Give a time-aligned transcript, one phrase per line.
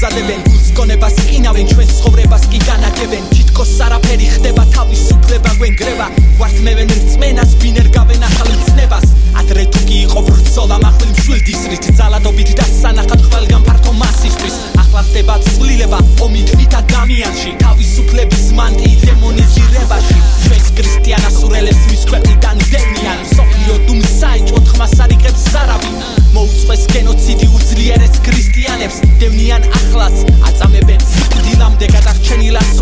[0.00, 3.24] ამზადებენ გულსგონებას კინავენ ჩვენ ცხოვრებას კი განაგებენ.
[3.36, 6.06] თითქოს არაფერი ხდება თავისუფლება გვენგრევა.
[6.40, 9.06] ვარქმევენ რწმენას ვინერ გავენ ახალ ცნებას.
[9.40, 14.56] ადრე თუ კი იყო ბრძოლა მახლი მშვილდისრით ძალადობით და სანახად ყველგან ფართო მასისთვის.
[14.82, 17.50] ახლა ხდება ცვლილება ომით მითა ადამიანში.
[17.60, 18.89] თავისუფლების მანტი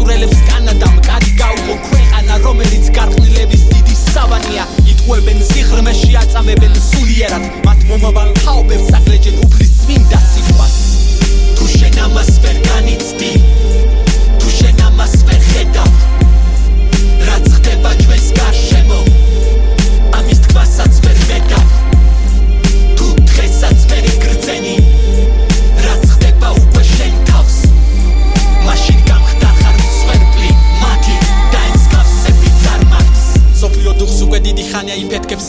[0.09, 4.65] მაყურელებს კანადამ კადი გაუღო ქვეყანა რომელიც გარყვნილების დიდი სავანია.
[4.93, 7.68] იტყვებენ სიღრმეში აწამებენ სულიერად.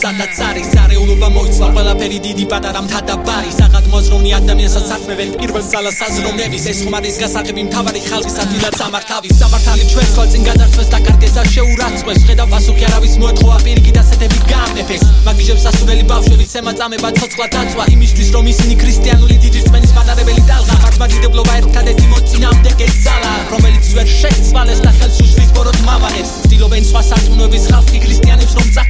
[0.00, 6.64] სადაც არის არეულობა მოიცვა ყველაფერი დიდი პატარა მთადაბარი საღად მოზრუნი ადამიანსაც საწმევენ პირველ სალას აზროვნების
[6.72, 12.24] ეს ხმარის გასაღები მთავარი ხალხის ადგილად სამართავის სამართალი ჩვენს ხალხინ გადარწეს და კარგეს და შეურაცხყვეს
[12.30, 15.02] ხედა პასუხი არავის მოეთხოვა პირიქით ასეთები გამეფეს.
[15.28, 21.52] მაგიჟებს სასურველი ბავშვების ემაწამება ცოცხლა დაწვა იმისთვის რომ ისინი ქრისტიანული დიდი რწმენის მატარებელი ტალღა მართლმადიდებლობა
[21.60, 27.98] ერთადერთი მოწინააღმდეგე ძალა რომელიც ვერ შეცვალეს და ხელს უშლის ბოროტ მამაებს ცდილობენ სხვა სარწმუნოების ხალხი
[28.06, 28.89] ქრისტიანებს რომ წაკიდონ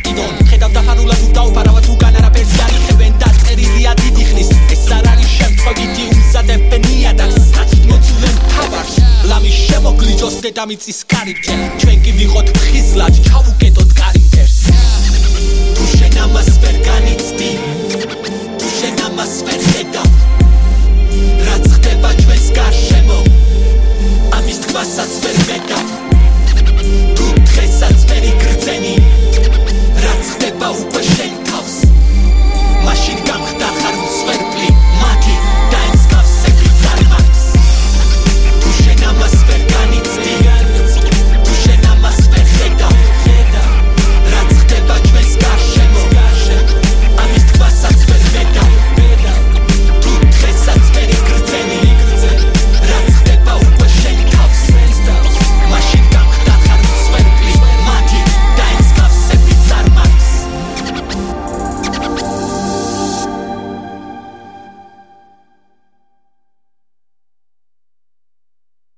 [10.44, 11.54] დედამიწის კარიბჭე.
[11.80, 14.19] ჩვენ კი ვიყოთ ფხიზლად ჩავუკეტოთ კარიბჭეს